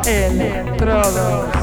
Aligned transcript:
Electrodos. 0.05 1.62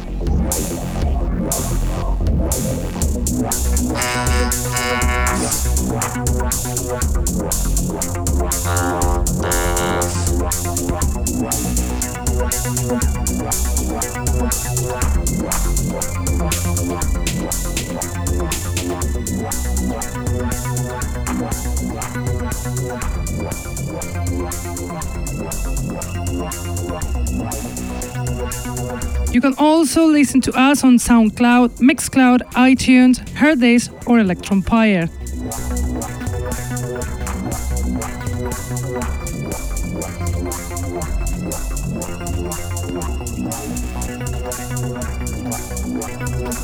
You 29.41 29.49
can 29.49 29.57
also 29.57 30.05
listen 30.05 30.39
to 30.41 30.51
us 30.53 30.83
on 30.83 30.97
SoundCloud, 30.97 31.79
Mixcloud, 31.79 32.41
iTunes, 32.51 33.17
Hearthis, 33.33 33.89
or 34.05 34.19
Electronpire. 34.19 35.09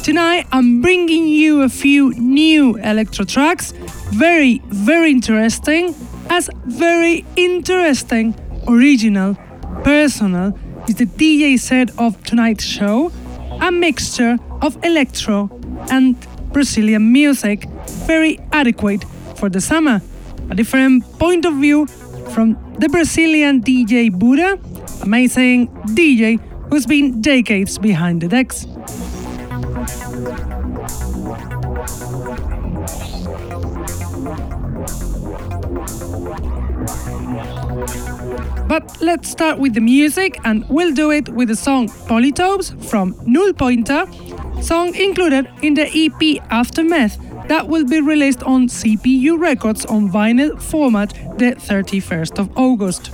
Tonight 0.04 0.46
I'm 0.52 0.80
bringing 0.80 1.28
you 1.28 1.64
a 1.64 1.70
few 1.70 2.12
new 2.12 2.76
electro 2.76 3.26
tracks, 3.26 3.72
very, 4.12 4.62
very 4.68 5.10
interesting, 5.10 5.96
as 6.30 6.48
very 6.68 7.26
interesting, 7.36 8.36
original, 8.68 9.36
personal, 9.84 10.56
is 10.88 10.96
the 10.96 11.06
DJ 11.06 11.60
set 11.60 11.92
of 12.00 12.24
tonight's 12.24 12.64
show, 12.64 13.12
a 13.62 13.72
mixture 13.72 14.38
of 14.62 14.78
electro 14.84 15.50
and 15.92 16.16
Brazilian 16.54 17.12
music, 17.12 17.68
very 18.08 18.40
adequate 18.52 19.04
for 19.36 19.50
the 19.50 19.62
summer. 19.62 20.02
A 20.50 20.56
different 20.56 21.04
point 21.20 21.46
of 21.46 21.56
view 21.56 21.88
from 22.34 22.58
the 22.80 22.90
Brazilian 22.90 23.62
DJ 23.62 24.12
Buddha, 24.12 24.60
amazing 25.02 25.68
DJ 25.96 26.40
who's 26.70 26.86
been 26.86 27.22
decades 27.22 27.78
behind 27.78 28.22
the 28.22 28.28
decks. 28.28 28.66
But 38.68 39.02
let's 39.02 39.30
start 39.30 39.60
with 39.60 39.74
the 39.74 39.82
music, 39.82 40.40
and 40.44 40.68
we'll 40.70 40.94
do 40.94 41.12
it 41.12 41.30
with 41.30 41.48
the 41.48 41.56
song 41.56 41.88
Polytopes 41.88 42.74
from 42.90 43.16
Null 43.26 43.54
Pointer, 43.54 44.06
song 44.62 44.94
included 44.96 45.48
in 45.62 45.74
the 45.74 45.88
EP 45.88 46.44
Aftermath 46.52 47.18
that 47.48 47.66
will 47.70 47.86
be 47.86 48.02
released 48.02 48.44
on 48.44 48.68
CPU 48.68 49.40
Records 49.40 49.86
on 49.86 50.12
vinyl 50.12 50.62
format 50.62 51.14
the 51.38 51.56
31st 51.56 52.40
of 52.40 52.58
August. 52.58 53.12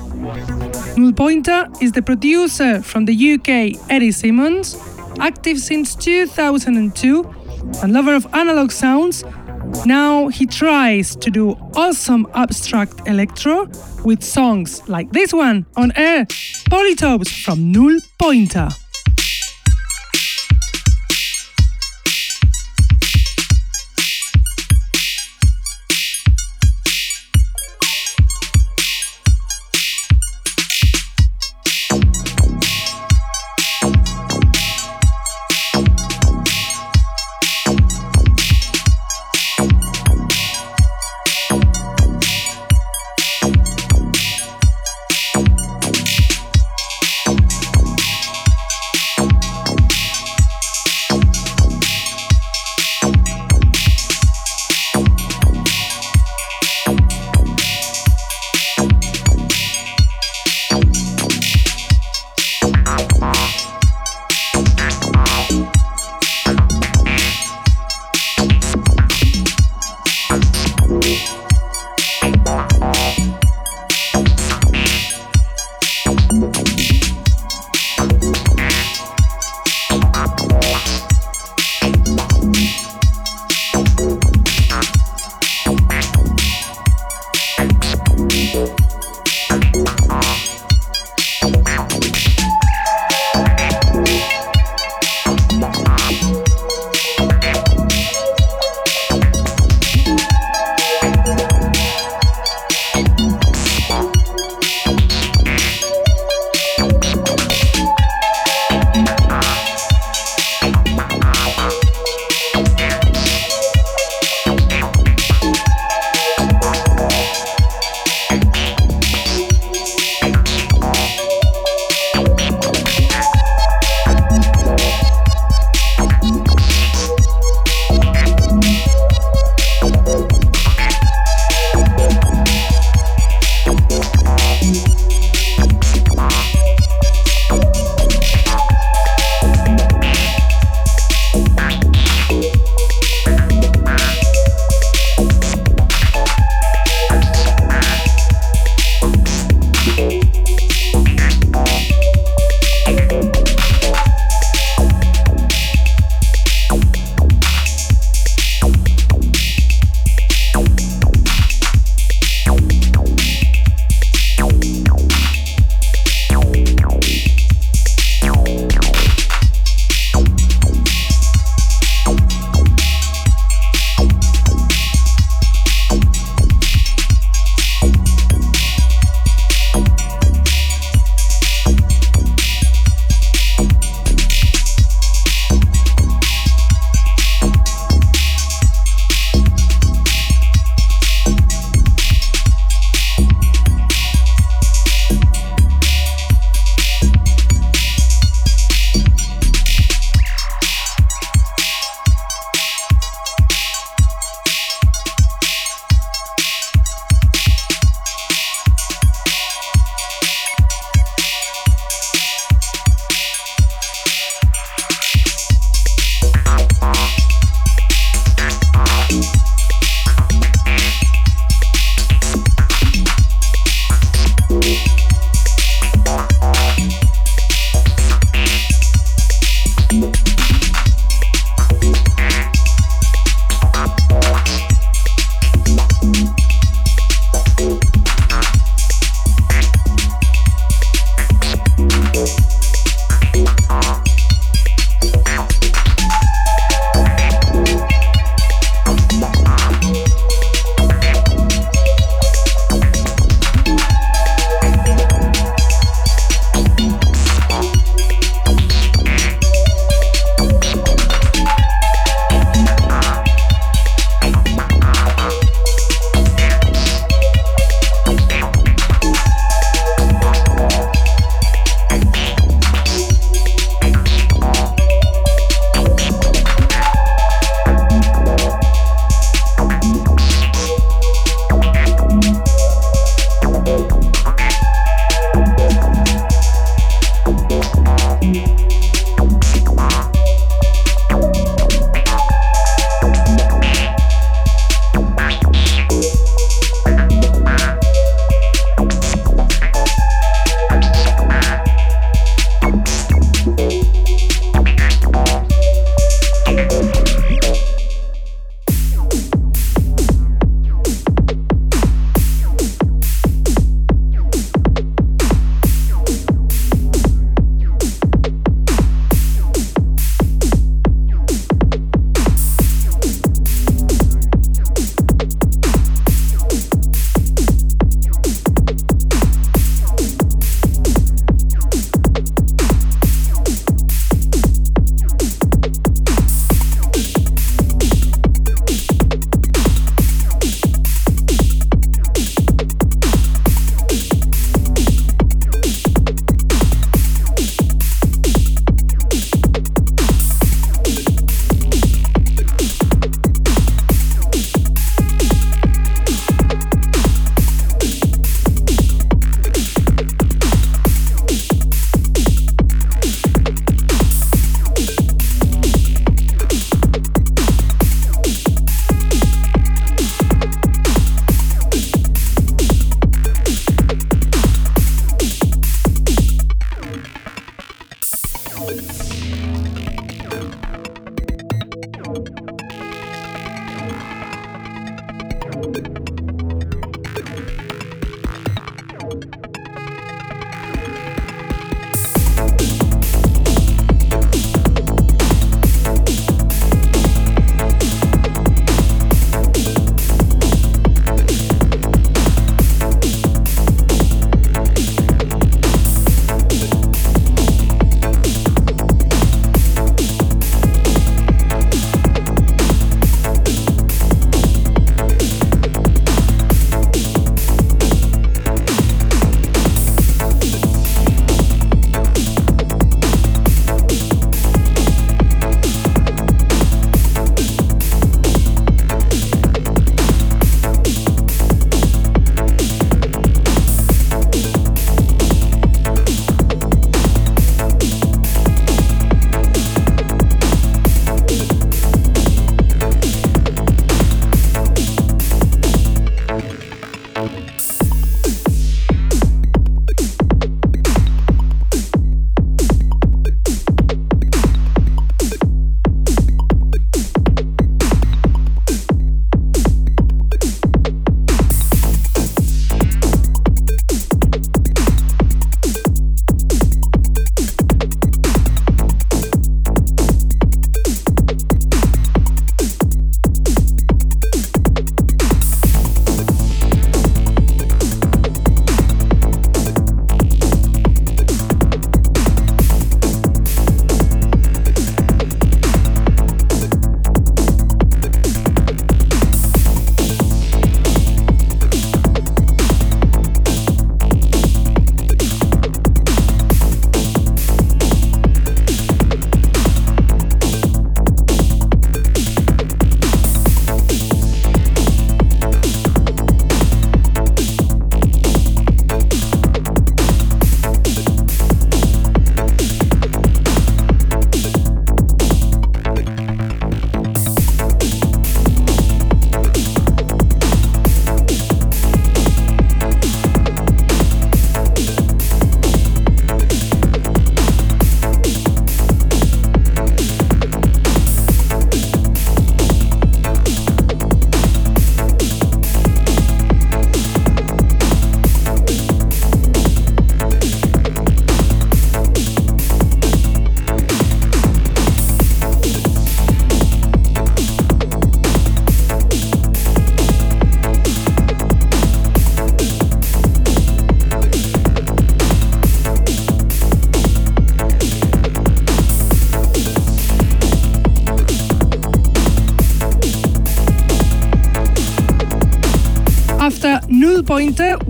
Null 0.98 1.14
Pointer 1.14 1.68
is 1.80 1.92
the 1.92 2.02
producer 2.02 2.82
from 2.82 3.06
the 3.06 3.34
UK 3.34 3.80
Eddie 3.92 4.12
Simmons, 4.12 4.76
active 5.20 5.60
since 5.60 5.94
2002, 5.94 7.24
and 7.84 7.94
lover 7.94 8.16
of 8.16 8.26
analog 8.34 8.72
sounds 8.72 9.24
now 9.86 10.28
he 10.28 10.46
tries 10.46 11.16
to 11.16 11.30
do 11.30 11.52
awesome 11.76 12.28
abstract 12.34 13.08
electro 13.08 13.68
with 14.04 14.24
songs 14.24 14.88
like 14.88 15.12
this 15.12 15.34
one 15.34 15.66
on 15.76 15.92
air 15.96 16.26
Polytopes 16.70 17.44
from 17.44 17.72
Null 17.72 18.00
Pointer. 18.20 18.70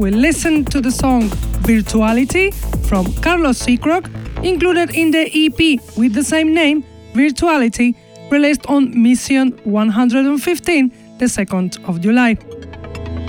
Will 0.03 0.15
listen 0.15 0.65
to 0.65 0.81
the 0.81 0.91
song 0.91 1.29
Virtuality 1.63 2.53
from 2.89 3.05
Carlos 3.21 3.65
Seacrock, 3.65 4.05
included 4.43 4.89
in 4.89 5.11
the 5.11 5.31
EP 5.33 5.79
with 5.95 6.13
the 6.13 6.25
same 6.25 6.53
name, 6.53 6.83
Virtuality, 7.13 7.95
released 8.29 8.65
on 8.65 9.01
Mission 9.01 9.51
115, 9.63 10.89
the 11.19 11.25
2nd 11.25 11.87
of 11.87 12.01
July. 12.01 12.35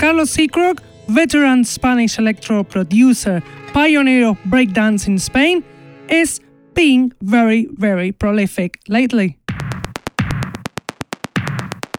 Carlos 0.00 0.37
Seacrock, 0.37 0.81
veteran 1.07 1.62
Spanish 1.62 2.19
electro 2.19 2.64
producer, 2.64 3.40
pioneer 3.73 4.31
of 4.31 4.38
breakdance 4.38 5.07
in 5.07 5.16
Spain, 5.21 5.62
is 6.09 6.40
being 6.75 7.12
very, 7.23 7.66
very 7.66 8.11
prolific 8.11 8.81
lately. 8.88 9.38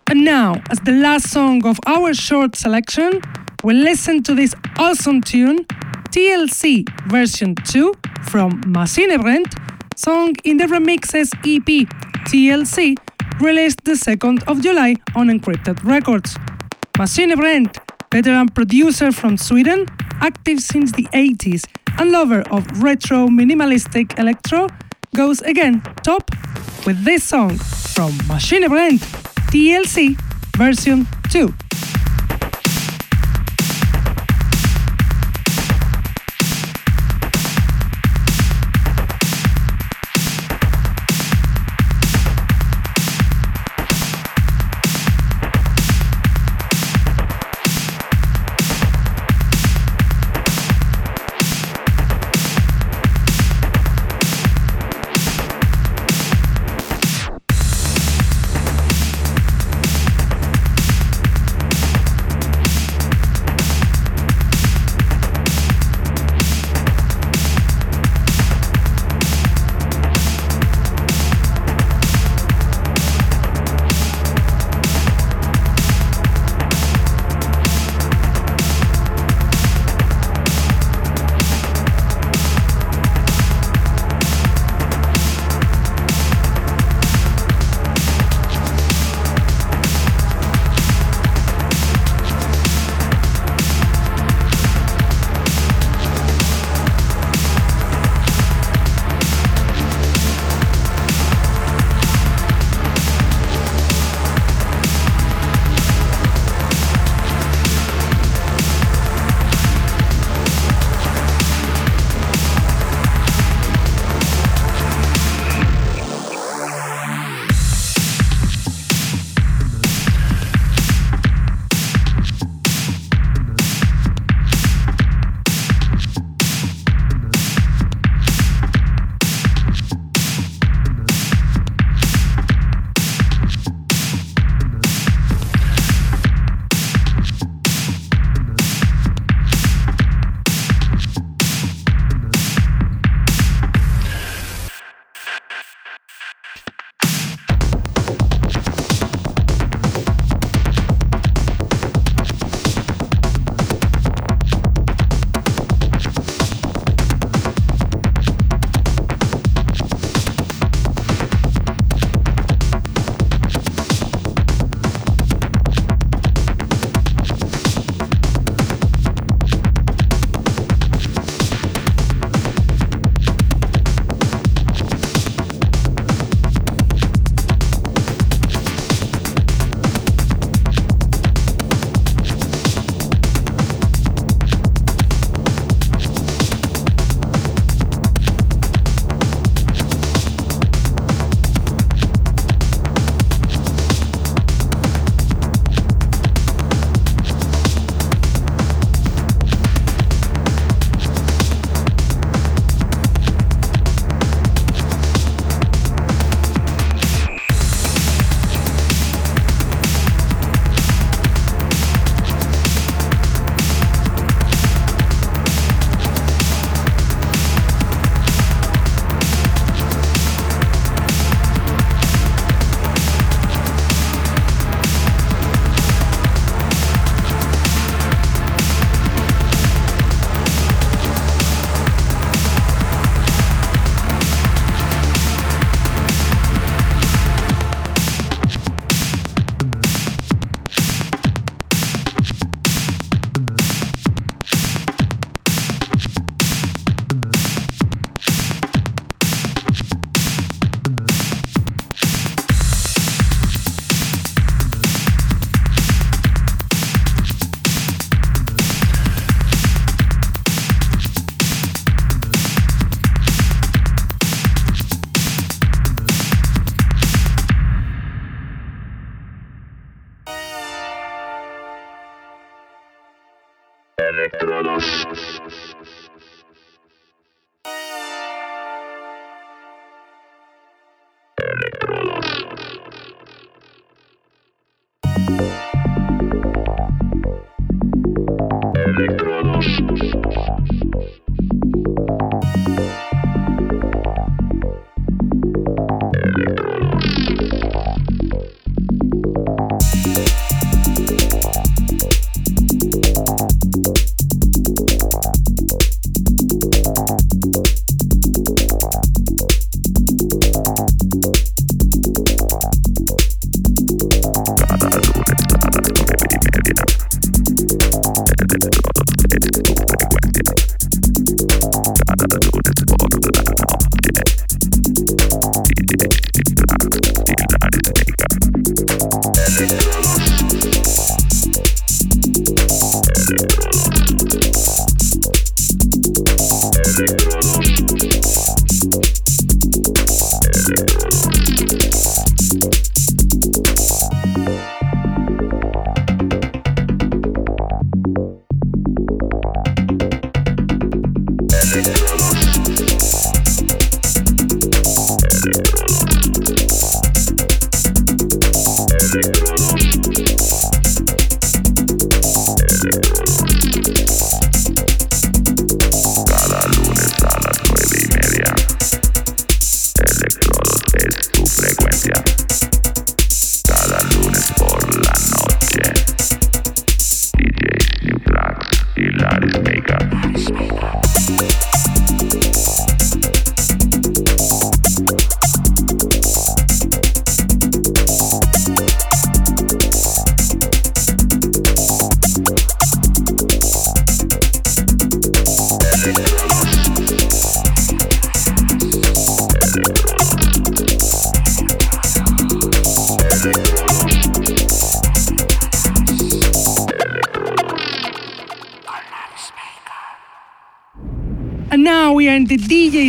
And 0.08 0.26
now, 0.26 0.62
as 0.70 0.82
the 0.82 0.92
last 0.92 1.32
song 1.32 1.66
of 1.66 1.80
our 1.88 2.14
short 2.14 2.58
selection, 2.58 3.22
we'll 3.66 3.84
listen 3.84 4.22
to 4.22 4.36
this 4.36 4.54
awesome 4.78 5.22
tune, 5.22 5.66
TLC 6.12 6.88
version 7.10 7.56
2 7.56 7.94
from 8.30 8.62
Machine 8.68 9.20
Brent, 9.20 9.56
song 9.96 10.36
in 10.44 10.58
the 10.58 10.66
remixes 10.66 11.34
EP 11.44 11.88
TLC, 12.28 12.96
released 13.42 13.84
the 13.84 13.94
2nd 13.94 14.44
of 14.48 14.62
July 14.62 14.96
on 15.16 15.30
Encrypted 15.30 15.84
Records. 15.84 16.38
Machine 17.00 17.36
Brent, 17.36 17.80
veteran 18.12 18.50
producer 18.50 19.12
from 19.12 19.36
Sweden, 19.36 19.88
active 20.22 20.60
since 20.60 20.92
the 20.92 21.08
80s 21.12 21.66
and 21.98 22.12
lover 22.12 22.44
of 22.52 22.84
retro 22.84 23.28
minimalistic 23.28 24.20
electro, 24.20 24.68
goes 25.16 25.42
again 25.42 25.82
top 26.04 26.30
with 26.86 27.04
this 27.04 27.24
song 27.24 27.58
from 27.96 28.16
Machine 28.28 28.70
Brent, 28.70 29.02
TLC 29.50 30.16
version 30.56 31.08
2. 31.32 31.65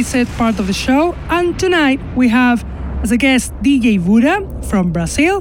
Set 0.02 0.28
part 0.36 0.58
of 0.58 0.66
the 0.66 0.72
show, 0.72 1.14
and 1.30 1.58
tonight 1.58 2.00
we 2.16 2.28
have 2.28 2.64
as 3.02 3.12
a 3.12 3.16
guest 3.16 3.52
DJ 3.62 4.04
Buddha 4.04 4.40
from 4.68 4.92
Brazil, 4.92 5.40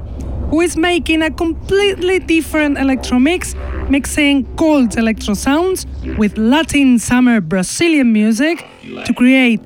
who 0.50 0.62
is 0.62 0.78
making 0.78 1.22
a 1.22 1.32
completely 1.32 2.20
different 2.20 2.78
electro 2.78 3.20
mix, 3.20 3.56
mixing 3.90 4.46
cold 4.56 4.98
electro 4.98 5.34
sounds 5.34 5.86
with 6.18 6.38
Latin 6.38 7.00
summer 7.00 7.42
Brazilian 7.42 8.14
music 8.14 8.66
to 9.06 9.14
create 9.14 9.62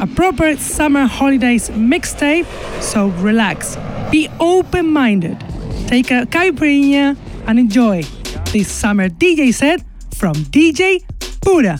a 0.00 0.06
proper 0.06 0.56
summer 0.56 1.06
holidays 1.06 1.70
mixtape. 1.70 2.46
So 2.82 3.08
relax, 3.20 3.76
be 4.10 4.28
open 4.40 4.86
minded, 4.86 5.38
take 5.86 6.10
a 6.10 6.26
caipirinha, 6.26 7.16
and 7.46 7.58
enjoy 7.58 8.02
this 8.52 8.70
summer 8.70 9.08
DJ 9.08 9.54
set 9.54 9.82
from 10.14 10.34
DJ 10.34 11.02
Buddha. 11.40 11.78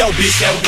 É 0.00 0.06
o 0.06 0.12
bicho, 0.12 0.44
é 0.44 0.50
o 0.50 0.58
bicho, 0.58 0.67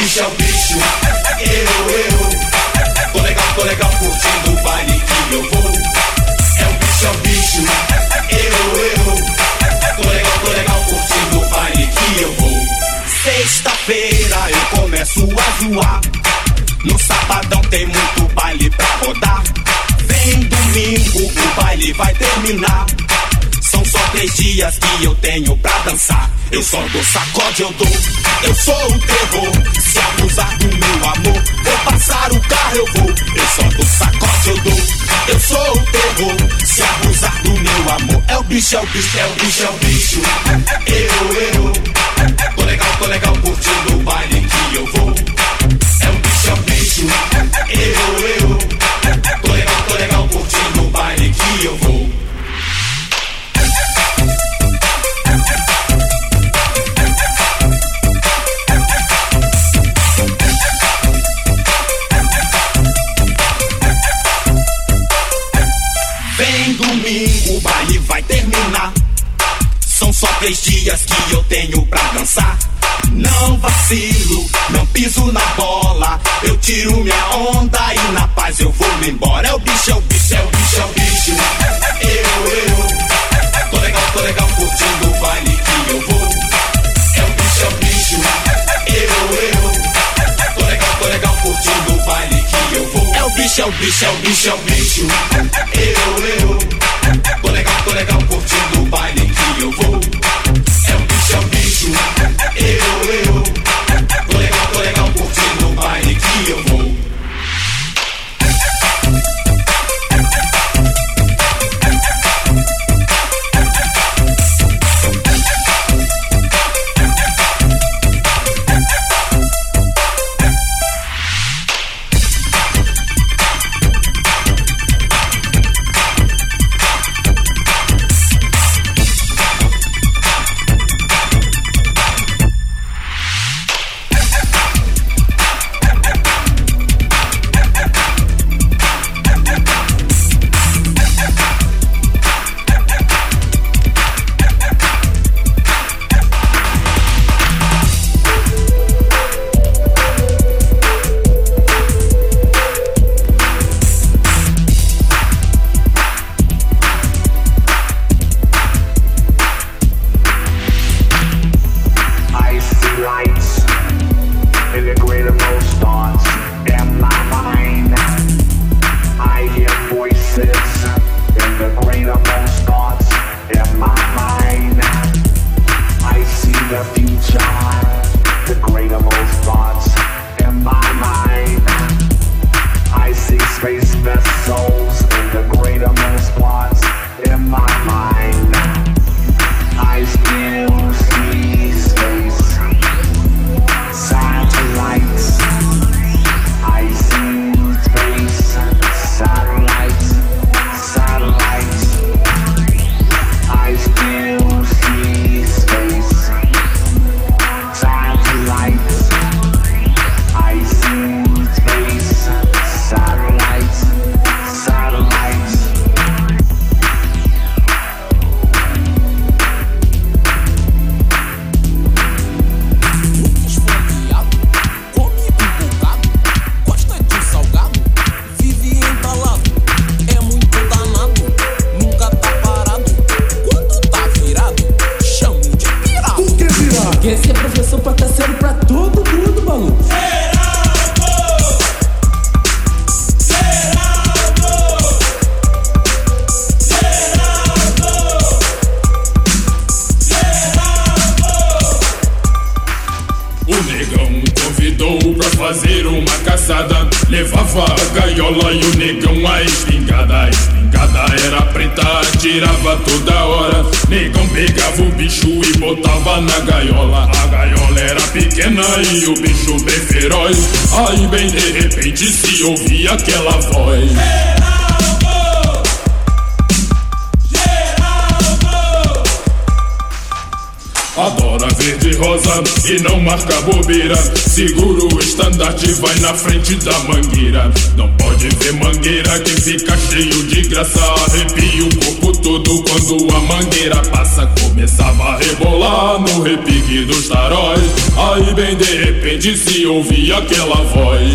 da 286.70 286.78
mangueira. 286.80 287.50
Não 287.76 287.88
pode 287.96 288.28
ver 288.28 288.52
mangueira 288.52 289.18
que 289.20 289.40
fica 289.40 289.76
cheio 289.76 290.22
de 290.24 290.42
graça. 290.42 290.80
Arrepia 290.80 291.64
o 291.64 291.76
corpo 291.76 292.12
todo 292.20 292.62
quando 292.62 293.14
a 293.14 293.20
mangueira 293.20 293.76
passa. 293.90 294.26
Começava 294.40 295.02
a 295.02 295.18
rebolar 295.18 296.00
no 296.00 296.22
repique 296.22 296.84
dos 296.84 297.08
taróis. 297.08 297.62
Aí 297.96 298.34
bem 298.34 298.56
de 298.56 298.76
repente 298.76 299.36
se 299.36 299.66
ouvia 299.66 300.18
aquela 300.18 300.62
voz. 300.64 301.10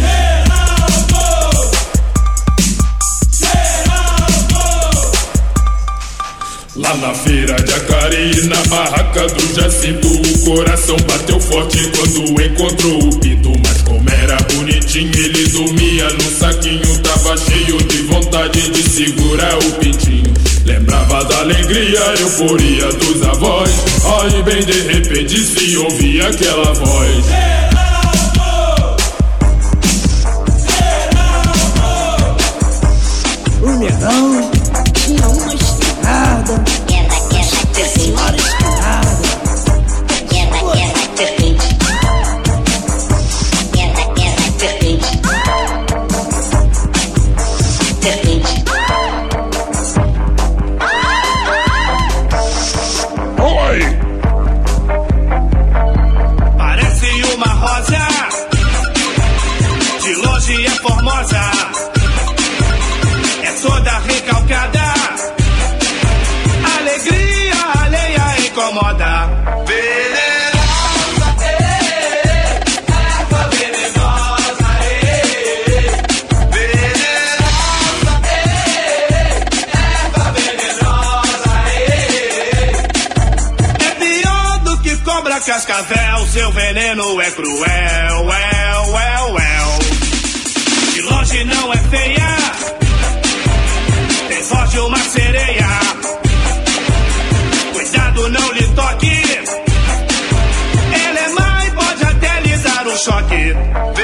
Lá 6.75 6.93
na 6.97 7.13
feira 7.13 7.55
de 7.55 7.73
Acari, 7.73 8.47
na 8.47 8.61
barraca 8.65 9.27
do 9.27 9.55
Jacinto 9.55 10.07
O 10.07 10.39
coração 10.43 10.97
bateu 11.07 11.39
forte 11.39 11.89
quando 11.89 12.41
encontrou 12.41 13.07
o 13.07 13.19
segura 18.95 19.57
o 19.57 19.71
pintinho. 19.73 20.33
Lembrava 20.63 21.25
da 21.25 21.39
alegria, 21.39 21.99
euforia 22.21 22.87
dos 22.93 23.21
avós. 23.23 23.69
Olhe 24.05 24.41
bem, 24.43 24.63
de 24.63 24.81
repente 24.83 25.37
se 25.37 25.75
ouvia 25.75 26.29
aquela 26.29 26.73
voz. 26.73 27.54
cascavel, 85.65 86.27
seu 86.27 86.51
veneno 86.51 87.19
é 87.21 87.31
cruel, 87.31 87.55
el, 87.65 88.85
el, 89.01 89.37
el. 89.39 90.93
De 90.93 91.01
longe 91.01 91.43
não 91.45 91.73
é 91.73 91.77
feia, 91.77 92.37
tem 94.27 94.43
forte 94.43 94.71
de 94.73 94.79
uma 94.79 94.99
sereia. 94.99 95.67
Cuidado, 97.73 98.29
não 98.29 98.51
lhe 98.53 98.67
toque, 98.75 99.21
ela 101.03 101.19
é 101.19 101.29
má 101.29 101.65
e 101.65 101.71
pode 101.71 102.03
até 102.03 102.41
lhe 102.41 102.57
dar 102.57 102.87
um 102.87 102.97
choque. 102.97 103.94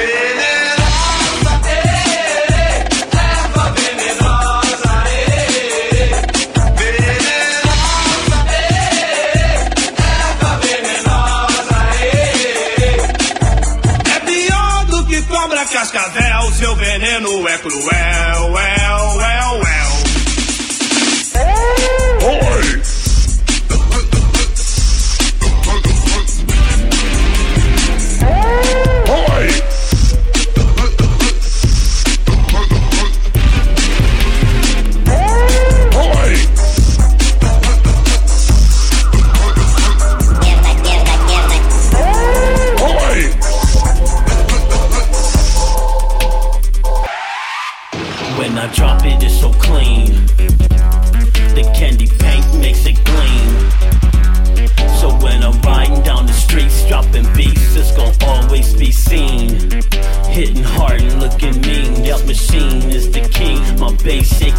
Mano 17.22 17.48
é 17.48 17.58
cruel. 17.60 18.21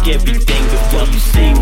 everything 0.07 0.63
before 0.69 1.05
you 1.07 1.19
see. 1.19 1.52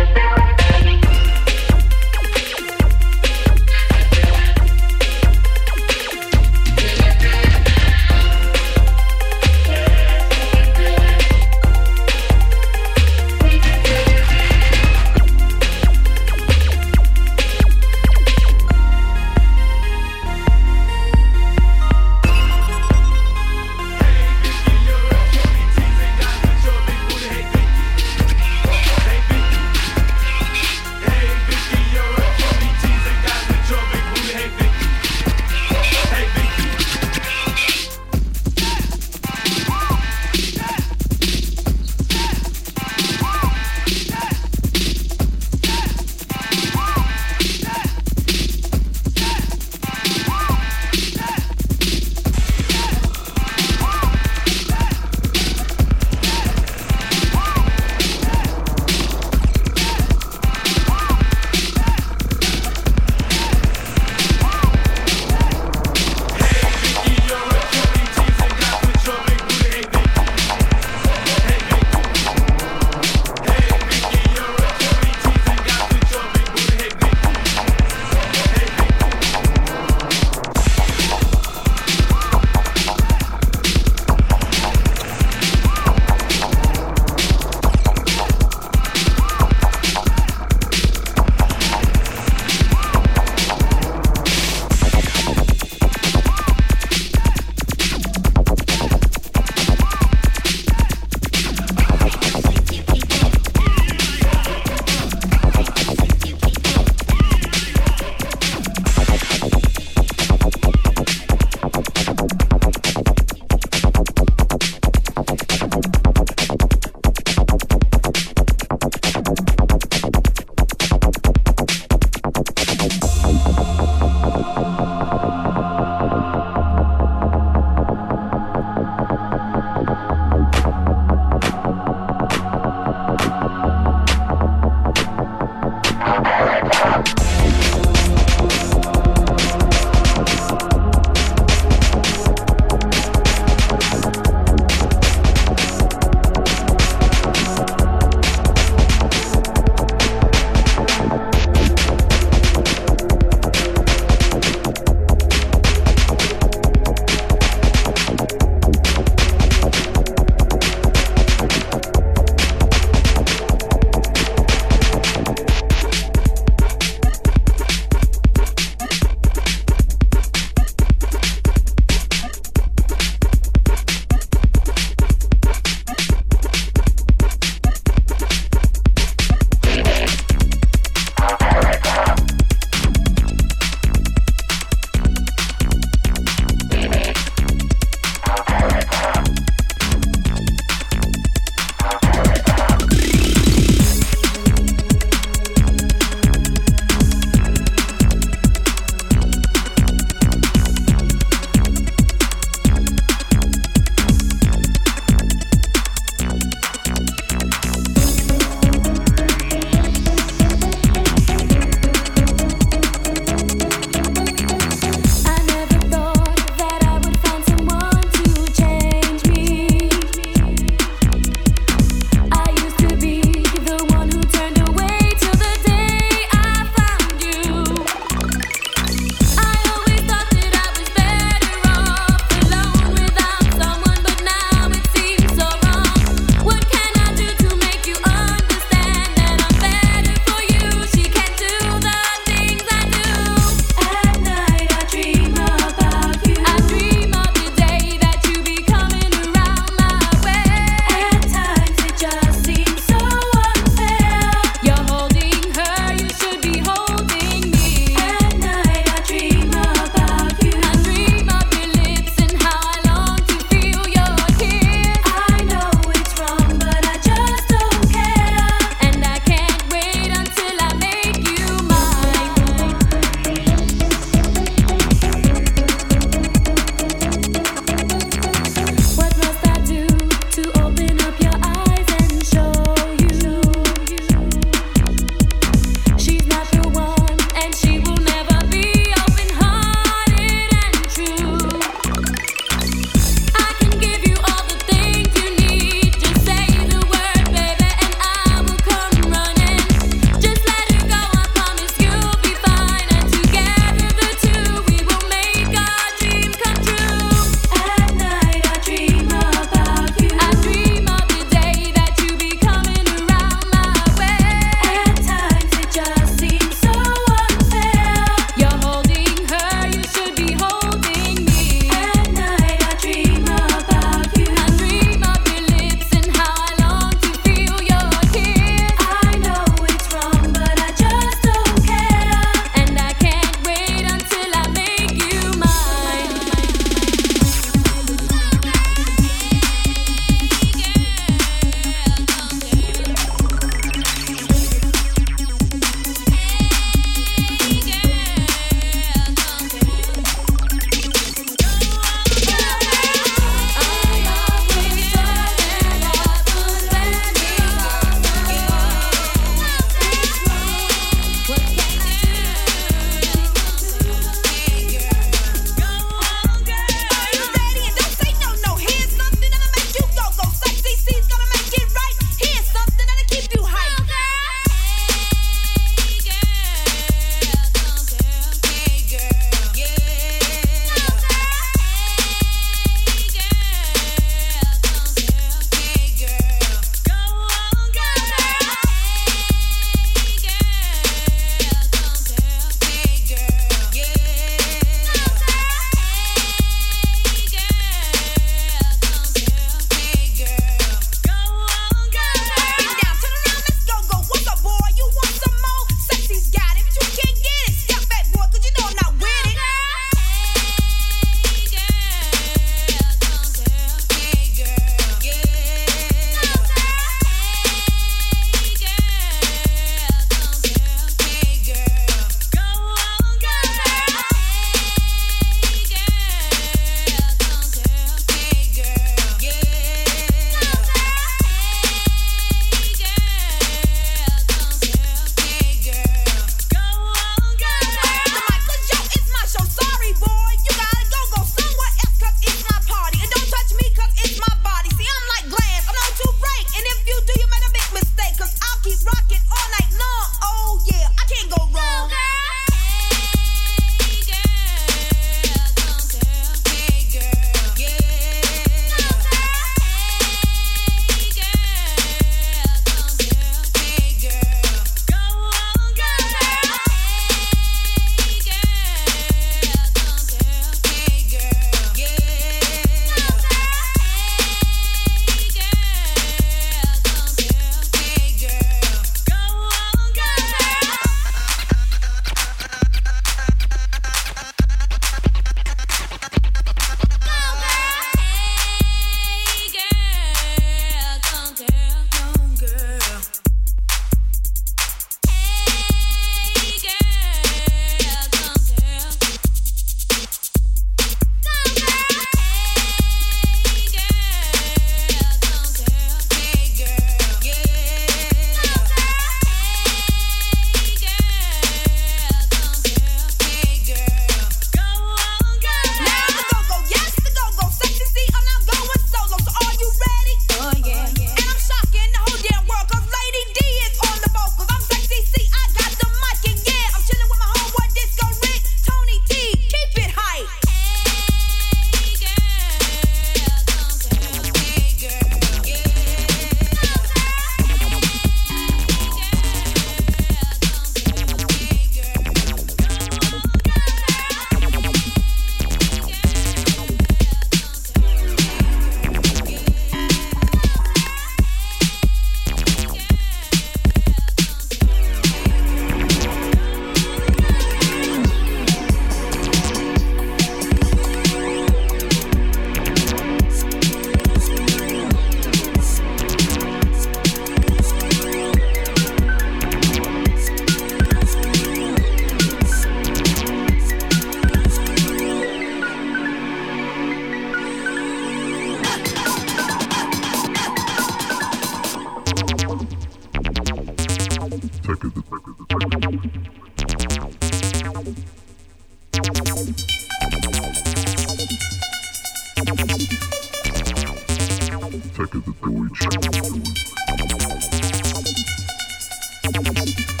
Yes, 599.33 600.00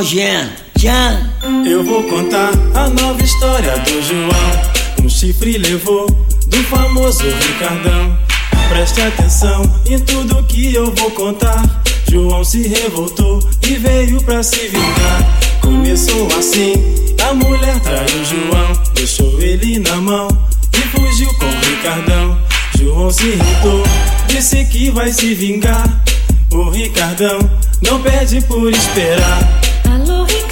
Nojento. 0.00 0.64
Tchan. 0.78 1.30
Eu 1.66 1.84
vou 1.84 2.02
contar 2.04 2.52
a 2.74 2.88
nova 2.88 3.22
história 3.22 3.76
do 3.80 4.02
João. 4.02 5.04
Um 5.04 5.08
chifre 5.10 5.58
levou 5.58 6.06
do 6.46 6.56
famoso 6.64 7.22
Ricardão. 7.22 8.18
Preste 8.70 9.02
atenção 9.02 9.62
em 9.84 9.98
tudo 9.98 10.42
que 10.44 10.74
eu 10.74 10.90
vou 10.94 11.10
contar. 11.10 11.82
João 12.10 12.42
se 12.42 12.66
revoltou 12.66 13.46
e 13.62 13.74
veio 13.74 14.22
pra 14.22 14.42
se 14.42 14.68
vingar. 14.68 15.38
Começou 15.60 16.28
assim, 16.38 16.72
a 17.28 17.34
mulher 17.34 17.78
traiu 17.80 18.24
João, 18.24 18.82
deixou 18.94 19.38
ele 19.38 19.80
na 19.80 19.96
mão 19.96 20.28
e 20.72 20.80
fugiu 20.96 21.28
com 21.34 21.44
Ricardão. 21.44 22.38
João 22.78 23.10
se 23.10 23.26
irritou, 23.26 23.84
disse 24.28 24.64
que 24.64 24.90
vai 24.90 25.12
se 25.12 25.34
vingar. 25.34 26.02
O 26.50 26.70
Ricardão 26.70 27.38
não 27.82 28.00
perde 28.00 28.40
por 28.40 28.72
esperar. 28.72 29.69
Alô, 29.92 30.22
Ricardão, 30.22 30.49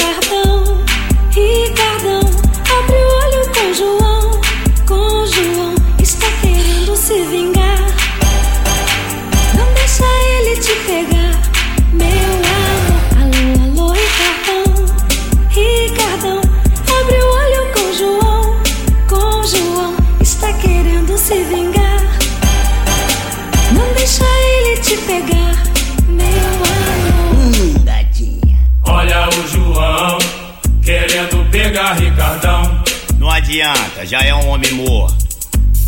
adianta, 33.69 34.07
já 34.07 34.21
é 34.21 34.35
um 34.35 34.49
homem 34.49 34.73
morto. 34.73 35.17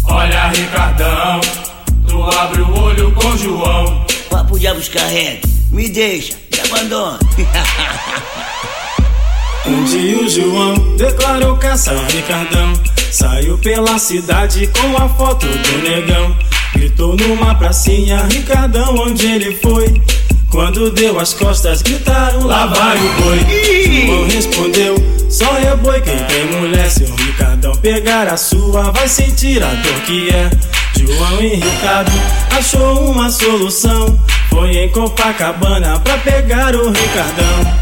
Olha, 0.04 0.48
Ricardão, 0.48 1.40
tu 2.06 2.22
abre 2.22 2.62
o 2.62 2.82
olho 2.82 3.12
com 3.12 3.36
João. 3.36 4.04
Papo 4.28 4.58
diabos 4.58 4.88
carrega. 4.88 5.40
Me 5.70 5.88
deixa, 5.88 6.34
me 6.52 6.60
abandona. 6.60 7.18
Um 9.66 9.84
dia 9.84 10.18
o 10.18 10.28
João 10.28 10.96
declarou 10.96 11.54
caça 11.58 11.92
ao 11.92 12.04
Ricardão. 12.06 12.72
Saiu 13.12 13.58
pela 13.58 13.98
cidade 13.98 14.66
com 14.68 14.96
a 14.96 15.06
foto 15.10 15.46
do 15.46 15.78
negão. 15.82 16.34
Gritou 16.72 17.14
numa 17.14 17.54
pracinha, 17.54 18.24
Ricardão, 18.24 18.94
onde 18.96 19.26
ele 19.26 19.54
foi? 19.56 20.00
Quando 20.50 20.90
deu 20.90 21.20
as 21.20 21.34
costas, 21.34 21.82
gritaram: 21.82 22.46
Lá 22.46 22.66
vai 22.66 22.96
o 22.96 23.12
boi. 23.22 24.06
João 24.06 24.26
respondeu: 24.28 25.19
Só 25.30 25.56
é 25.58 26.00
quem 26.00 26.18
tem 26.24 26.46
mulher. 26.46 26.88
O 27.08 27.22
Ricardão 27.22 27.72
pegar 27.76 28.26
a 28.26 28.36
sua, 28.36 28.90
vai 28.90 29.08
sentir 29.08 29.62
a 29.62 29.72
dor 29.74 30.00
que 30.02 30.28
é. 30.28 30.50
João 30.98 31.40
irritado 31.40 32.10
achou 32.50 33.10
uma 33.10 33.30
solução. 33.30 34.18
Foi 34.50 34.70
em 34.76 34.88
Copacabana 34.90 36.00
pra 36.00 36.18
pegar 36.18 36.74
o 36.74 36.90
Ricardão, 36.90 37.78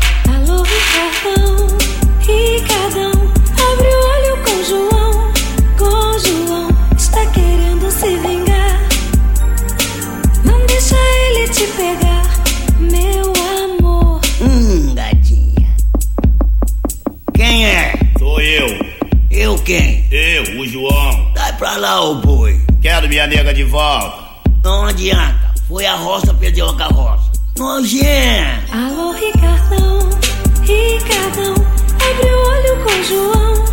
pra 21.68 21.76
lá, 21.76 22.00
ô 22.00 22.14
boi. 22.14 22.58
Quero 22.80 23.08
minha 23.08 23.26
nega 23.26 23.52
de 23.52 23.64
volta. 23.64 24.24
Não 24.64 24.86
adianta. 24.86 25.52
Foi 25.68 25.84
a 25.84 25.96
roça, 25.96 26.32
perdeu 26.32 26.70
a 26.70 26.76
carroça. 26.76 27.30
Nojento. 27.58 28.72
Alô, 28.72 29.12
Ricardão, 29.12 30.08
Ricardão, 30.62 31.54
abre 31.94 32.32
o 32.32 32.48
olho 32.48 32.84
com 32.84 33.02
João, 33.02 33.64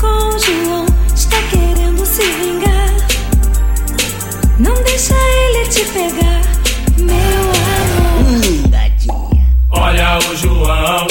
com 0.00 0.38
João, 0.38 0.86
está 1.14 1.36
querendo 1.50 2.06
se 2.06 2.22
vingar. 2.22 2.94
Não 4.58 4.82
deixa 4.84 5.14
ele 5.14 5.68
te 5.68 5.84
pegar, 5.86 6.40
meu 6.98 7.42
amor. 7.74 8.44
Hum, 8.46 8.70
gatinha. 8.70 9.56
Olha 9.70 10.18
o 10.18 10.36
João 10.36 11.06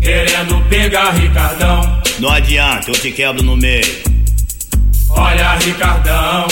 querendo 0.00 0.68
pegar 0.68 1.10
Ricardão. 1.12 2.02
Não 2.20 2.30
adianta, 2.30 2.90
eu 2.90 2.94
te 2.94 3.10
quebro 3.10 3.42
no 3.42 3.56
meio. 3.56 4.13
Olha, 5.16 5.54
Ricardão, 5.58 6.46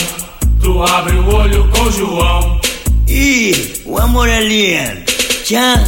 tu 0.60 0.82
abre 0.82 1.16
o 1.16 1.34
olho 1.34 1.68
com 1.68 1.90
João. 1.90 2.60
Ih, 3.06 3.82
o 3.84 3.98
amor 3.98 4.28
é 4.28 4.40
lindo. 4.40 5.02
Tchan. 5.44 5.84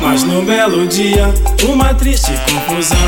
Mas 0.00 0.22
num 0.22 0.44
belo 0.44 0.86
dia, 0.86 1.32
uma 1.68 1.94
triste 1.94 2.32
confusão. 2.50 2.98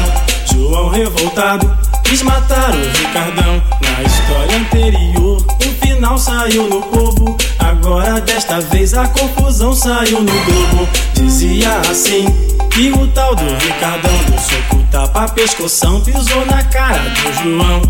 João 0.52 0.88
revoltado 0.88 1.70
quis 2.04 2.22
matar 2.22 2.70
o 2.70 2.98
Ricardão. 2.98 3.62
Na 3.82 4.02
história 4.02 4.56
anterior, 4.56 5.27
o 5.64 5.86
final 5.86 6.18
saiu 6.18 6.68
no 6.68 6.82
povo. 6.82 7.36
Agora 7.58 8.20
desta 8.20 8.60
vez 8.60 8.94
a 8.94 9.06
confusão 9.08 9.74
saiu 9.74 10.20
no 10.20 10.32
globo. 10.32 10.88
Dizia 11.14 11.80
assim 11.90 12.24
que 12.70 12.90
o 12.92 13.06
tal 13.08 13.34
do 13.34 13.44
Ricardão 13.44 14.16
do 14.24 14.40
soco 14.40 14.84
tapa 14.90 15.28
pescoção 15.28 16.00
pisou 16.00 16.46
na 16.46 16.62
cara 16.64 17.02
do 17.02 17.32
João. 17.42 17.82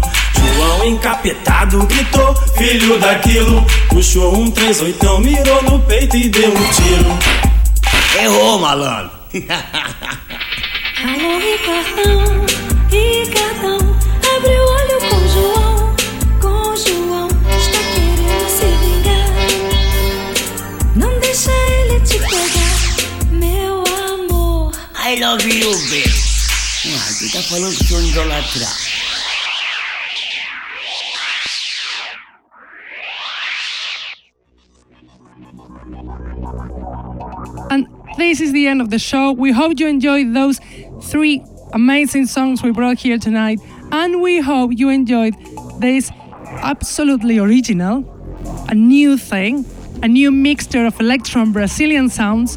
João 0.55 0.87
encapetado 0.87 1.87
gritou, 1.87 2.35
filho 2.57 2.99
daquilo. 2.99 3.65
Puxou 3.89 4.35
um 4.35 4.51
38, 4.51 5.19
mirou 5.21 5.63
no 5.65 5.79
peito 5.81 6.17
e 6.17 6.29
deu 6.29 6.51
um 6.51 6.71
tiro. 6.71 7.19
Errou, 8.21 8.59
malandro. 8.59 9.11
Alô, 11.05 11.39
Ricardão, 11.39 12.47
Ricardão, 12.91 13.97
abre 14.37 14.59
o 14.59 14.78
love 25.21 25.43
you, 25.43 25.73
baby. 25.91 26.11
Ah, 26.87 27.13
tu 27.19 27.33
tá 27.33 27.43
falando 27.43 27.77
que 27.77 27.85
sou 27.85 28.01
idolatrar. 28.01 28.73
And 37.71 37.87
this 38.17 38.41
is 38.41 38.53
the 38.53 38.67
end 38.69 38.81
of 38.81 38.91
the 38.91 38.99
show. 38.99 39.33
We 39.33 39.51
hope 39.51 39.81
you 39.81 39.89
enjoyed 39.89 40.35
those 40.35 40.61
three 41.03 41.43
amazing 41.73 42.27
songs 42.27 42.63
we 42.63 42.71
brought 42.71 42.99
here 42.99 43.19
tonight. 43.19 43.59
And 43.91 44.21
we 44.23 44.41
hope 44.41 44.71
you 44.75 44.89
enjoyed 44.89 45.35
this 45.81 46.11
absolutely 46.63 47.39
original, 47.39 48.05
a 48.69 48.75
new 48.75 49.17
thing, 49.19 49.65
a 50.03 50.09
new 50.09 50.31
mixture 50.31 50.87
of 50.87 51.01
electron 51.01 51.53
Brazilian 51.53 52.09
sounds 52.09 52.57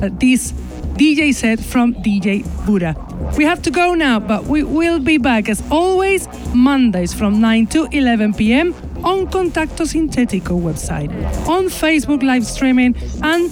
that 0.00 0.20
this 0.20 0.52
DJ 0.96 1.34
set 1.34 1.60
from 1.60 1.94
DJ 1.94 2.42
Buddha. 2.64 2.94
We 3.36 3.44
have 3.44 3.60
to 3.62 3.70
go 3.70 3.94
now, 3.94 4.18
but 4.18 4.44
we 4.44 4.62
will 4.62 4.98
be 4.98 5.18
back 5.18 5.48
as 5.48 5.62
always 5.70 6.26
Mondays 6.54 7.12
from 7.12 7.38
9 7.40 7.66
to 7.68 7.86
11 7.92 8.32
p.m. 8.34 8.74
on 9.04 9.26
Contacto 9.26 9.84
Sintetico 9.84 10.58
website, 10.58 11.10
on 11.46 11.66
Facebook 11.66 12.22
live 12.22 12.46
streaming, 12.46 12.96
and 13.22 13.50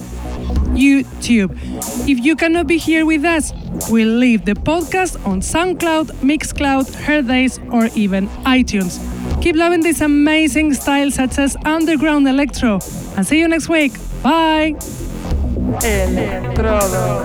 YouTube. 0.74 1.50
If 2.08 2.24
you 2.24 2.34
cannot 2.34 2.66
be 2.66 2.78
here 2.78 3.04
with 3.04 3.24
us, 3.26 3.52
we'll 3.90 4.16
leave 4.16 4.46
the 4.46 4.54
podcast 4.54 5.24
on 5.26 5.40
SoundCloud, 5.40 6.06
Mixcloud, 6.22 6.90
Herdays, 7.04 7.58
or 7.72 7.90
even 7.94 8.28
iTunes. 8.46 8.98
Keep 9.42 9.56
loving 9.56 9.82
this 9.82 10.00
amazing 10.00 10.72
style 10.72 11.10
such 11.10 11.38
as 11.38 11.56
underground 11.66 12.26
electro, 12.26 12.78
and 13.16 13.26
see 13.26 13.38
you 13.38 13.48
next 13.48 13.68
week. 13.68 13.92
Bye. 14.22 14.76
Electrodos. 15.82 17.24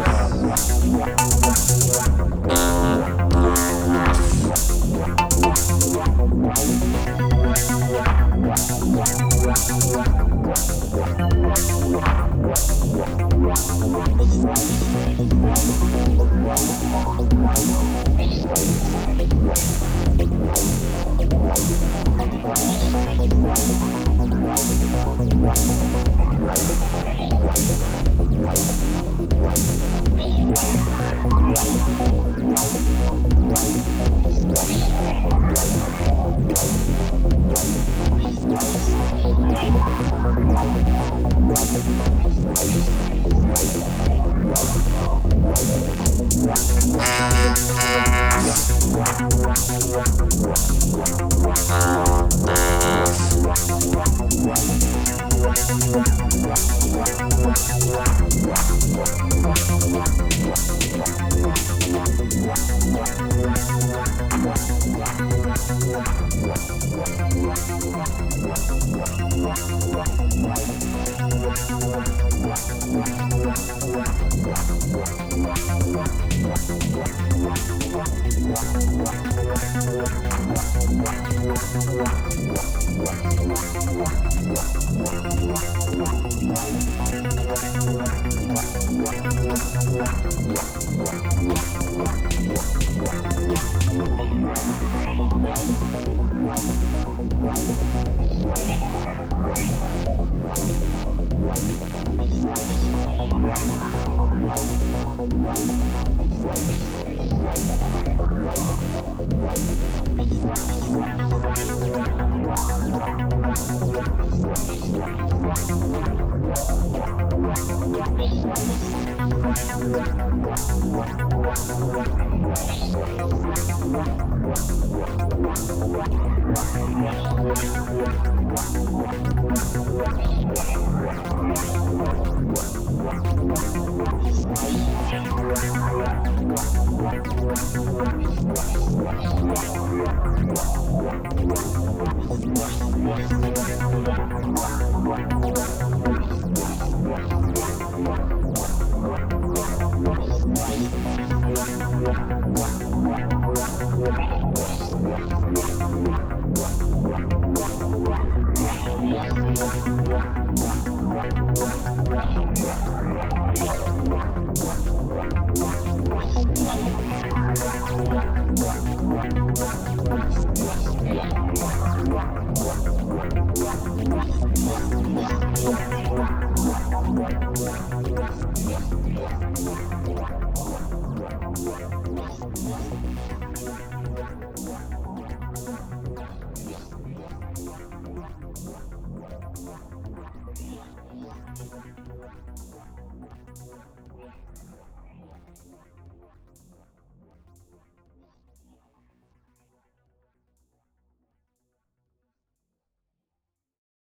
Wow. 58.90 59.19